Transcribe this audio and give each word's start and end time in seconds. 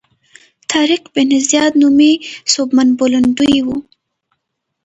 طارق 0.71 1.03
بن 1.13 1.29
زیاد 1.49 1.73
نومي 1.81 2.13
سوبمن 2.53 2.89
بولندوی 2.99 3.57
و. 3.65 3.67